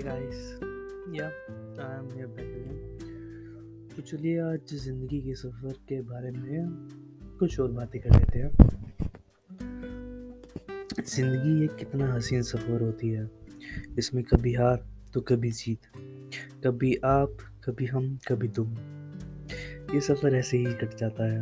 [0.00, 0.36] Hey guys,
[1.12, 1.28] yeah,
[1.78, 2.76] I'm here back again.
[3.96, 8.50] तो चलिए आज ज़िंदगी के सफ़र के बारे में कुछ और बातें कर लेते हैं।
[11.04, 13.28] ज़िंदगी एक कितना हसीन सफ़र होती है।
[13.98, 15.90] इसमें कभी हार तो कभी जीत
[16.64, 18.72] कभी आप कभी हम कभी तुम।
[19.94, 21.40] ये सफ़र ऐसे ही कट जाता है।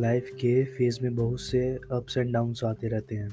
[0.00, 3.30] लाइफ के फ़ेज़ में बहुत से अप्स एंड डाउन्स आते रहते हैं।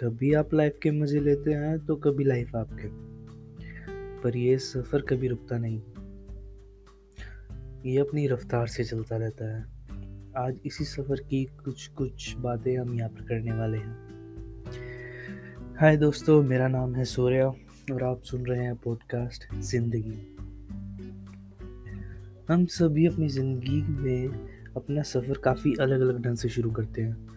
[0.00, 2.88] कभी आप लाइफ के मज़े लेते हैं तो कभी लाइफ आपके।
[4.22, 5.78] पर ये सफ़र कभी रुकता नहीं।
[7.86, 9.62] ये अपनी रफ्तार से चलता रहता है।
[10.36, 13.96] आज इसी सफ़र की कुछ कुछ बातें हम यहाँ पर करने वाले हैं।
[15.80, 17.48] हाय दोस्तों, मेरा नाम है सूर्या
[17.94, 20.36] और आप सुन रहे हैं पॉडकास्ट ज़िंदगी।
[22.48, 24.28] हम सभी अपनी ज़िंदगी में
[24.76, 27.27] अपना सफ़र काफ़ी अलग अलग ढंग से शुरू करते हैं।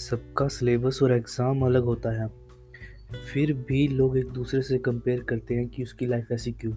[0.00, 2.28] सबका सिलेबस और एग्ज़ाम अलग होता है।
[3.32, 6.72] फिर भी लोग एक दूसरे से कंपेयर करते हैं कि उसकी लाइफ ऐसी क्यों?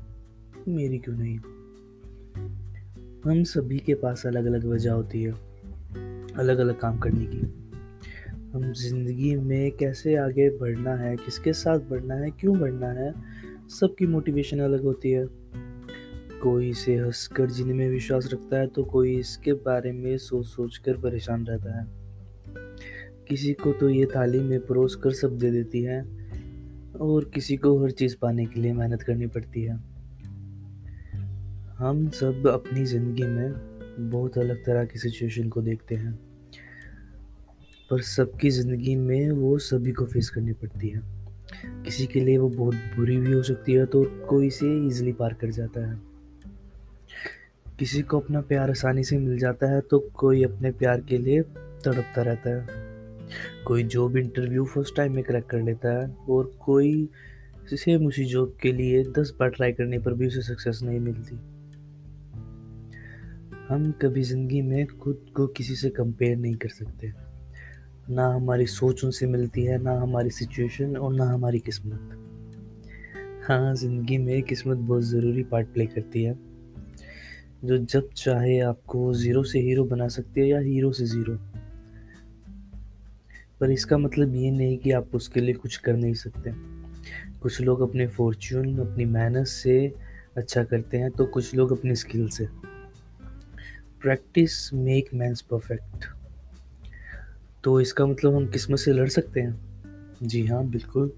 [0.68, 1.38] मेरी क्यों नहीं?
[3.26, 5.32] हम सभी के पास अलग अलग वजह होती है
[6.36, 7.42] अलग अलग काम करने की।
[8.54, 13.14] हम ज़िंदगी में कैसे आगे बढ़ना है, किसके साथ बढ़ना है, क्यों बढ़ना है,
[13.70, 15.26] सबकी मोटिवेशन अलग होती है।
[16.42, 20.78] कोई इसे हंसकर जीने में विश्वास रखता है तो कोई इसके बारे में सोच सोच
[20.78, 22.03] कर परेशान रहता है।
[23.30, 26.02] किसी को तो ये तालीम में परोस कर सब दे देती है,
[27.02, 29.76] और किसी को हर चीज़ पाने के लिए मेहनत करनी पड़ती है।
[31.78, 36.14] हम सब अपनी ज़िंदगी में बहुत अलग तरह की सिचुएशन को देखते हैं,
[37.92, 41.02] पर सबकी ज़िंदगी में वो सभी को फेस करनी पड़ती है।
[41.84, 45.34] किसी के लिए वो बहुत बुरी भी हो सकती है तो कोई इसे ईजिली पार
[45.34, 46.02] कर जाता है।
[47.80, 51.42] किसी को अपना प्यार आसानी से मिल जाता है तो कोई अपने प्यार के लिए
[51.42, 52.92] तड़पता रहता है।
[53.66, 57.10] कोई जॉब इंटरव्यू फ़र्स्ट टाइम में क्रैक कर लेता है और कोई
[57.74, 61.36] सेम उसी जॉब के लिए दस बार ट्राई करने पर भी उसे सक्सेस नहीं मिलती।
[63.68, 67.12] हम कभी ज़िंदगी में खुद को किसी से कंपेयर नहीं कर सकते।
[68.10, 72.20] ना हमारी सोच उनसे मिलती है, ना हमारी सिचुएशन और ना हमारी किस्मत।
[73.48, 76.34] हाँ ज़िंदगी में किस्मत बहुत ज़रूरी पार्ट प्ले करती है।
[77.66, 81.34] जो जब चाहे आपको ज़ीरो से हीरो बना सकती है या हीरो से ज़ीरो
[83.64, 86.52] पर इसका मतलब ये नहीं कि आप उसके लिए कुछ कर नहीं सकते।
[87.40, 89.76] कुछ लोग अपने फॉर्च्यून अपनी मेहनत से
[90.38, 92.48] अच्छा करते हैं तो कुछ लोग अपनी स्किल से।
[94.02, 96.06] प्रैक्टिस मेक मैंस परफेक्ट
[97.64, 99.56] तो इसका मतलब हम किस्मत से लड़ सकते हैं?
[100.24, 101.12] जी हाँ बिल्कुल।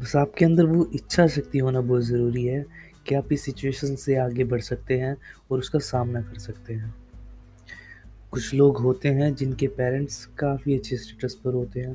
[0.00, 2.64] बस आपके अंदर वो इच्छा शक्ति होना बहुत ज़रूरी है
[3.06, 5.16] कि आप इस सिचुएशन से आगे बढ़ सकते हैं
[5.50, 6.94] और उसका सामना कर सकते हैं।
[8.32, 11.94] कुछ लोग होते हैं जिनके पेरेंट्स काफ़ी अच्छे स्टेटस पर होते हैं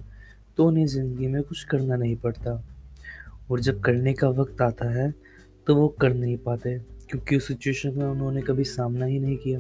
[0.57, 2.51] तो उन्हें ज़िंदगी में कुछ करना नहीं पड़ता।
[3.51, 5.13] और जब करने का वक्त आता है
[5.67, 6.77] तो वो कर नहीं पाते,
[7.09, 9.59] क्योंकि उस सिचुएशन में उन्होंने कभी सामना ही नहीं किया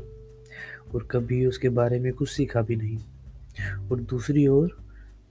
[0.93, 2.97] और कभी उसके बारे में कुछ सीखा भी नहीं।
[3.89, 4.77] और दूसरी ओर,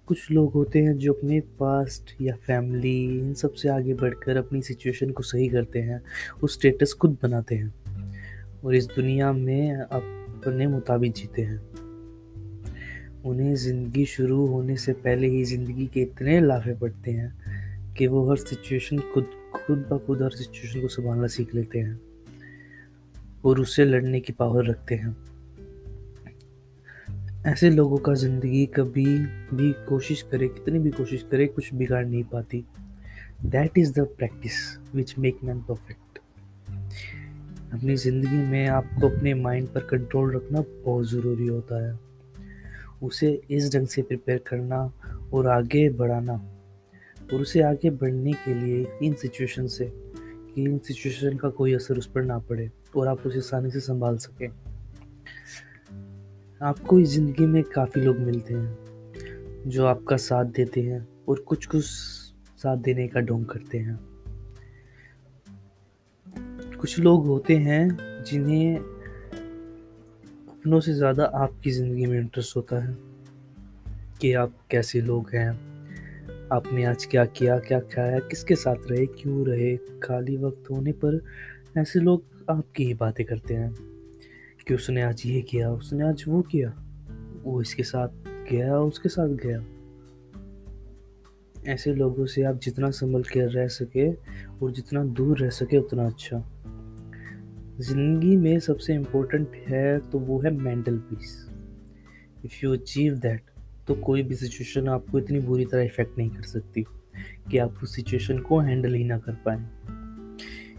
[0.09, 5.11] कुछ लोग होते हैं जो अपने पास्ट या फैमिली इन सबसे आगे बढ़कर अपनी सिचुएशन
[5.11, 6.03] को सही करते हैं,
[6.43, 7.75] उस स्टेटस खुद बनाते हैं।
[8.65, 10.13] और इस दुनिया में अब
[10.47, 11.59] अपने मुताबिक जीते हैं।
[13.25, 18.29] उन्हें ज़िंदगी शुरू होने से पहले ही ज़िंदगी के इतने लाफे पड़ते हैं कि वो
[18.31, 22.01] हर सिचुएशन खुद खुद ब खुद हर सिचुएशन को संभालना सीख लेते हैं
[23.45, 25.17] और उससे लड़ने की पावर रखते हैं।
[27.47, 29.05] ऐसे लोगों का ज़िंदगी कभी
[29.53, 32.65] भी कोशिश करे, कितनी भी कोशिश करे, कुछ बिगाड़ नहीं पाती।
[33.45, 34.55] That is the practice
[34.95, 36.01] which make man perfect
[37.76, 41.98] अपनी ज़िंदगी में आपको अपने माइंड पर कंट्रोल रखना बहुत ज़रूरी होता है।
[43.03, 44.78] उसे इस ढंग से प्रिपेयर करना
[45.32, 46.34] और आगे बढ़ाना
[47.32, 51.98] और उसे आगे बढ़ने के लिए इन सिचुएशन से कि इन सिचुएशन का कोई असर
[51.98, 54.48] उस पर ना पड़े और आप उसे आसानी से संभाल सकें।
[56.60, 61.66] आपको इस ज़िंदगी में काफ़ी लोग मिलते हैं जो आपका साथ देते हैं और कुछ
[61.66, 63.98] कुछ साथ देने का ढोंग करते हैं।
[66.81, 68.77] कुछ लोग होते हैं जिन्हें
[70.49, 72.97] अपनों से ज़्यादा आपकी ज़िंदगी में इंटरेस्ट होता है
[74.21, 75.51] कि आप कैसे लोग हैं,
[76.53, 81.21] आपने आज क्या किया, क्या खाया, किसके साथ रहे, क्यों रहे, खाली वक्त होने पर
[81.78, 83.75] ऐसे लोग आपकी ही बातें करते हैं
[84.69, 86.73] कि उसने आज ये किया, उसने आज वो किया,
[87.43, 88.09] वो इसके साथ
[88.51, 89.65] गया, उसके साथ गया।
[91.73, 96.07] ऐसे लोगों से आप जितना संभल कर रह सके और जितना दूर रह सके, उतना
[96.07, 96.55] अच्छा।
[97.81, 101.49] ज़िंदगी में सबसे इम्पोर्टेंट है तो वो है mental peace
[102.45, 103.43] if you achieve that
[103.89, 106.87] तो कोई भी सिचुएशन आपको इतनी बुरी तरह इफ़ेक्ट नहीं कर सकती
[107.51, 109.67] कि आप उस सिचुएशन को हैंडल ही ना कर पाए.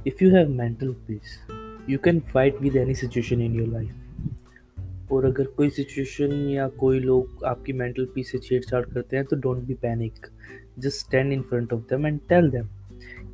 [0.08, 1.48] If you have mental peace
[1.90, 7.00] you can fight with any situation in your life और अगर कोई सिचुएशन या कोई
[7.00, 10.14] लोग आपकी मेंटल पीस से छेड़छाड़ करते हैं तो don't be panic
[10.80, 12.68] just stand in front of them and tell them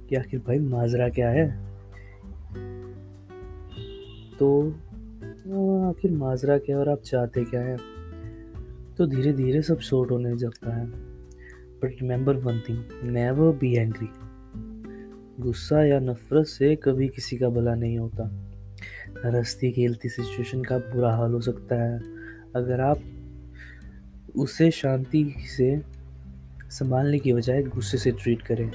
[0.09, 1.72] कि आखिर भाई माजरा क्या है?
[4.39, 4.69] तो
[5.89, 7.77] आखिर माजरा क्या और आप चाहते क्या है?
[8.97, 10.85] तो धीरे धीरे सब शॉर्ट होने लगता है।
[11.81, 14.07] But remember one thing never be angry
[15.39, 18.23] गुस्सा या नफरत से कभी किसी का भला नहीं होता।
[19.25, 22.01] हंसती खेलती सिचुएशन का बुरा हाल हो सकता है।
[22.55, 22.99] अगर आप
[24.35, 25.81] उसे शांति से
[26.69, 28.71] संभालने की बजाय गुस्से से ट्रीट करें।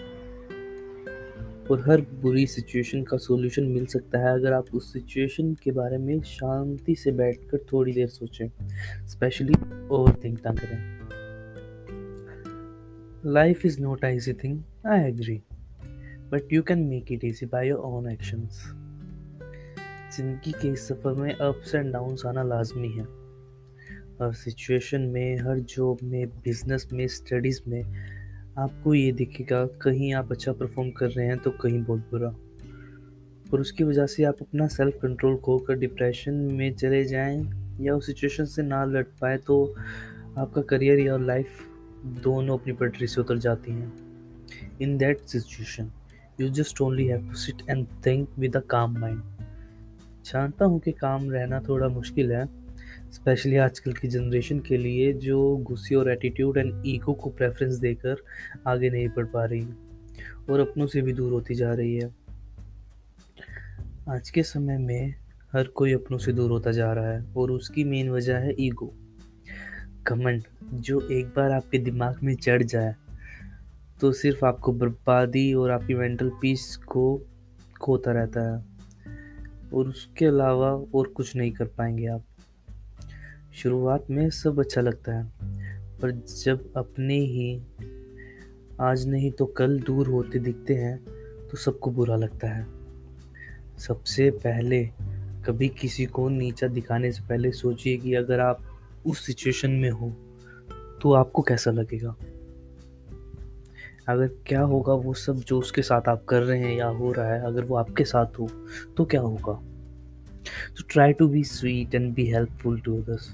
[1.71, 5.99] और हर बुरी सिचुएशन का सॉल्यूशन मिल सकता है। अगर आप उस सिचुएशन के बारे
[5.99, 8.49] में शांति से बैठकर थोड़ी देर सोचें
[9.07, 9.55] स्पेशली
[9.91, 10.97] ओवर थिंक ना करें।
[13.33, 15.41] Life is not easy thing I agree
[16.33, 18.65] but you can make it easy by your own actions
[20.17, 23.03] ज़िंदगी के इस सफ़र में अप्स एंड डाउन्स आना लाजमी है।
[24.23, 27.83] हर सिचुएशन में, हर जॉब में बिज़नेस में स्टडीज़ में
[28.59, 32.29] आपको ये दिखेगा, कहीं आप अच्छा परफॉर्म कर रहे हैं तो कहीं बहुत बुरा।
[33.53, 37.39] और उसकी वजह से आप अपना सेल्फ कंट्रोल खोकर डिप्रेशन में चले जाएँ
[37.81, 39.65] या उस सिचुएशन से ना लड़ पाए तो
[40.39, 41.63] आपका करियर या लाइफ
[42.25, 43.93] दोनों अपनी पटरी से उतर जाती हैं।
[44.81, 45.91] In that situation
[46.41, 49.23] you just only have to sit and think with a calm mind
[50.25, 52.47] जानता हूँ कि काम रहना थोड़ा मुश्किल है
[53.13, 58.23] स्पेशली आजकल की जनरेशन के लिए जो गुस्से और एटीट्यूड एंड ईगो को प्रेफरेंस देकर
[58.67, 59.67] आगे नहीं बढ़ पा रही,
[60.51, 62.11] और अपनों से भी दूर होती जा रही है।
[64.09, 65.15] आज के समय में
[65.53, 68.93] हर कोई अपनों से दूर होता जा रहा है, और उसकी मेन वजह है ईगो
[70.07, 72.95] कमेंट जो एक बार आपके दिमाग में चढ़ जाए
[74.01, 77.05] तो सिर्फ़ आपको बर्बादी और आपकी मेंटल पीस को
[77.81, 78.65] खोता रहता है,
[79.75, 82.25] और उसके अलावा और कुछ नहीं कर पाएँगे आप।
[83.55, 85.25] शुरुआत में सब अच्छा लगता है,
[86.01, 86.11] पर
[86.45, 87.61] जब अपने ही
[88.81, 90.99] आज नहीं तो कल दूर होते दिखते हैं
[91.51, 92.67] तो सबको बुरा लगता है।
[93.79, 94.85] सबसे पहले
[95.47, 98.61] कभी किसी को नीचा दिखाने से पहले सोचिए कि अगर आप
[99.07, 100.11] उस सिचुएशन में हो
[101.03, 102.15] तो आपको कैसा लगेगा?
[104.09, 107.33] अगर क्या होगा वो सब जो उसके साथ आप कर रहे हैं या हो रहा
[107.35, 108.49] है, अगर वो आपके साथ हो
[108.97, 109.61] तो क्या होगा?
[110.77, 113.33] तो try to be sweet and be helpful to others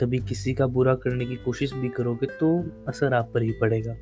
[0.00, 2.48] कभी किसी का बुरा करने की कोशिश भी करोगे तो
[2.88, 3.94] असर आप पर ही पड़ेगा।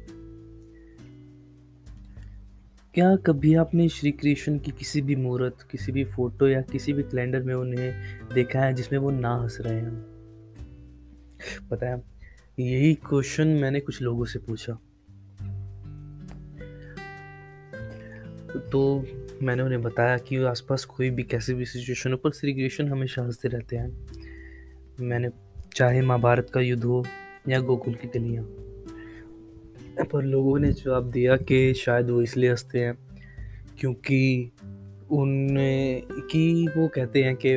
[2.94, 7.02] क्या कभी आपने श्री कृष्ण की किसी भी मूर्त किसी भी फ़ोटो या किसी भी
[7.02, 7.92] कैलेंडर में उन्हें
[8.34, 9.94] देखा है जिसमें वो ना हंस रहे हैं?
[11.70, 12.02] पता है,
[12.58, 14.72] यही क्वेश्चन मैंने कुछ लोगों से पूछा।
[18.72, 19.04] तो
[19.42, 23.22] मैंने उन्हें बताया कि आसपास कोई भी, कैसे भी सिचुएशन हो, पर श्री कृष्ण हमेशा
[23.22, 24.06] हँसते रहते हैं।
[25.00, 25.28] मैंने
[25.74, 27.04] चाहे महाभारत का युद्ध हो
[27.48, 28.44] या गोकुल की कलियाँ
[30.12, 32.98] पर लोगों ने जवाब दिया कि शायद वो इसलिए हँसते हैं
[33.80, 34.50] क्योंकि
[35.10, 35.56] उन
[36.30, 37.56] की वो कहते हैं कि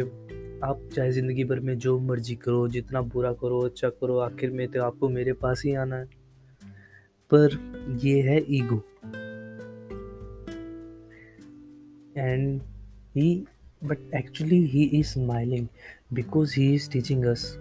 [0.63, 4.67] आप चाहे ज़िंदगी भर में जो मर्ज़ी करो, जितना बुरा करो अच्छा करो, आखिर में
[4.67, 6.05] तो आपको मेरे पास ही आना है।
[7.33, 7.49] पर
[8.01, 8.83] ये है ego.
[12.17, 12.61] And
[13.15, 13.43] he
[13.83, 15.67] but actually he is smiling
[16.13, 17.57] because he is teaching us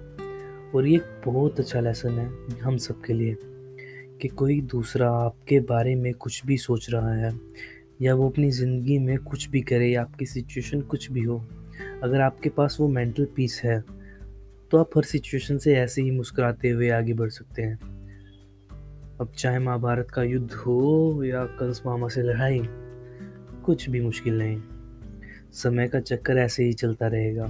[0.75, 3.37] और ये बहुत अच्छा लेसन है हम सब के लिए
[4.21, 7.33] कि कोई दूसरा आपके बारे में कुछ भी सोच रहा है
[8.03, 11.39] या वो अपनी ज़िंदगी में कुछ भी करे या आपकी सिचुएशन कुछ भी हो,
[12.03, 13.81] अगर आपके पास वो मेंटल पीस है
[14.71, 17.77] तो आप हर सिचुएशन से ऐसे ही मुस्कुराते हुए आगे बढ़ सकते हैं।
[19.21, 22.61] अब चाहे महाभारत का युद्ध हो या कंस मामा से लड़ाई
[23.71, 24.57] कुछ भी मुश्किल नहीं।
[25.53, 27.45] समय का चक्कर ऐसे ही चलता रहेगा,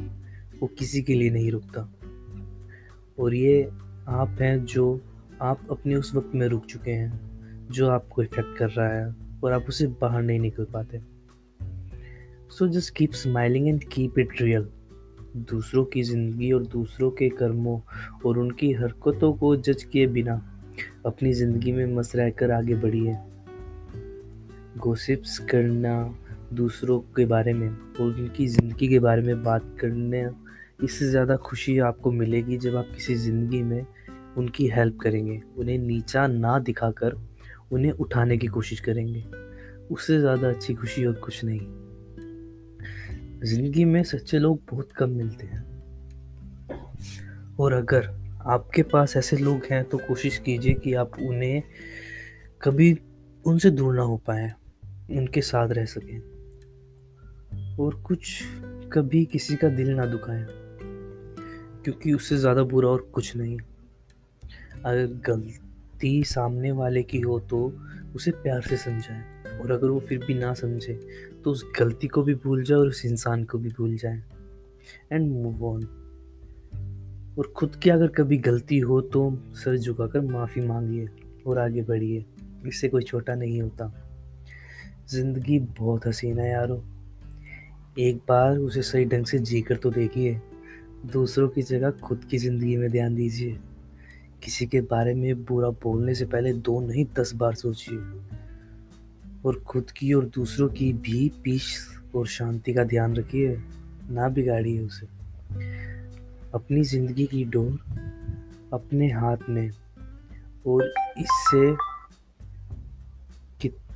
[0.61, 1.81] वो किसी के लिए नहीं रुकता।
[3.19, 3.63] और ये
[4.09, 4.85] आप हैं जो
[5.43, 9.53] आप अपने उस वक्त में रुक चुके हैं, जो आपको इफ़ेक्ट कर रहा है और
[9.53, 11.01] आप उसे बाहर नहीं निकल पाते।
[12.51, 14.69] So just keep smiling and keep it real
[15.37, 17.81] दूसरों की ज़िंदगी और दूसरों के कर्मों
[18.27, 20.35] और उनकी हरकतों को जज किए बिना
[21.07, 23.17] अपनी ज़िंदगी में मस्त रहकर आगे बढ़िए।
[24.79, 26.15] गोसिप्स करना,
[26.53, 30.29] दूसरों के बारे में और उनकी ज़िंदगी के बारे में बात करने,
[30.85, 33.87] इससे ज़्यादा खुशी आपको मिलेगी जब आप किसी ज़िंदगी में
[34.37, 37.17] उनकी हेल्प करेंगे। उन्हें नीचा ना दिखाकर
[37.73, 39.25] उन्हें उठाने की कोशिश करेंगे।
[39.91, 41.61] उससे ज़्यादा अच्छी खुशी और कुछ नहीं।
[43.45, 45.69] ज़िंदगी में सच्चे लोग बहुत कम मिलते हैं।
[47.61, 48.09] और अगर
[48.47, 51.63] आपके पास ऐसे लोग हैं तो कोशिश कीजिए कि आप उन्हें
[52.63, 52.99] कभी
[53.45, 54.53] उनसे दूर ना हो पाए।
[55.11, 56.19] उनके साथ रह सकें।
[57.77, 58.43] और कुछ
[58.93, 60.45] कभी किसी का दिल ना दुखाएँ,
[61.85, 63.59] क्योंकि उससे ज़्यादा बुरा और कुछ नहीं।
[64.85, 67.67] अगर गलती सामने वाले की हो तो
[68.15, 69.23] उसे प्यार से समझाएँ,
[69.59, 70.95] और अगर वो फिर भी ना समझे
[71.45, 74.23] तो उस गलती को भी भूल जाए और उस इंसान को भी भूल जाए।
[75.13, 75.83] एंड मूव ऑन
[77.39, 81.09] और खुद की अगर कभी गलती हो तो सर झुकाकर माफ़ी मांगिए
[81.47, 82.25] और आगे बढ़िए।
[82.67, 83.93] इससे कोई छोटा नहीं होता।
[85.11, 86.83] ज़िंदगी बहुत हसीन है यारो।
[87.99, 90.41] एक बार उसे सही ढंग से जी कर तो देखिए।
[91.07, 93.59] दूसरों की जगह खुद की ज़िंदगी में ध्यान दीजिए।
[94.45, 97.99] किसी के बारे में बुरा बोलने से पहले दो नहीं, दस बार सोचिए।
[99.45, 103.57] और खुद की और दूसरों की भी पीस और शांति का ध्यान रखिए,
[104.11, 105.07] ना बिगाड़िए उसे।
[106.55, 107.79] अपनी ज़िंदगी की डोर
[108.73, 109.71] अपने हाथ में
[110.67, 111.90] और इससे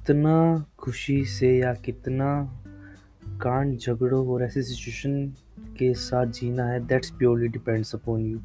[0.06, 2.26] कितना खुशी से या कितना
[3.42, 5.26] कांड झगड़ों और ऐसे सिचुएशन
[5.78, 8.40] के साथ जीना है that's purely depends upon you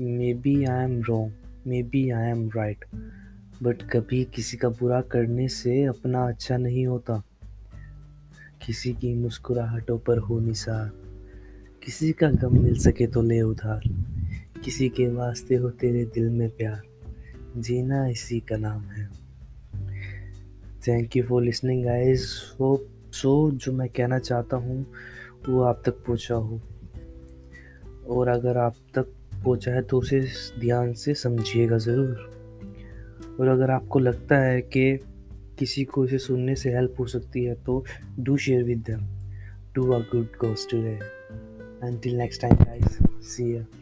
[0.34, 1.32] maybe I am wrong
[1.82, 2.84] maybe I am right
[3.62, 7.22] but कभी किसी का बुरा करने से अपना अच्छा नहीं होता।
[8.66, 10.90] किसी की मुस्कुराहटों पर हो निसार,
[11.84, 13.82] किसी का गम मिल सके तो ले उधार,
[14.64, 16.82] किसी के वास्ते हो तेरे दिल में प्यार,
[17.56, 19.11] जीना इसी का नाम है।
[20.88, 24.86] Thank you for listening guys hope so जो मैं कहना चाहता हूँ,
[25.48, 26.60] वो आप तक पहुँचा हो।
[28.08, 29.06] और अगर आप तक
[29.44, 30.20] पहुँचा है तो उसे
[30.60, 34.96] ध्यान से समझिएगा ज़रूर। और अगर आपको लगता है कि
[35.58, 37.84] किसी को इसे सुनने से हेल्प हो सकती है तो
[38.20, 39.06] do share with them
[39.74, 40.98] do a good ghost today
[41.84, 42.98] until next time, guys.
[43.20, 43.81] See ya.